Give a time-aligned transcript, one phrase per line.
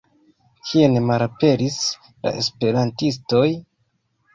[0.69, 3.49] Kien malaperis la esperantistoj?